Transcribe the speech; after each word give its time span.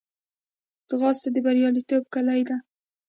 ځغاسته 0.89 1.27
د 1.33 1.37
بریالیتوب 1.45 2.03
کلۍ 2.13 2.41
ده 2.47 2.57